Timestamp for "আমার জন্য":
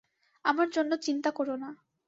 0.45-0.91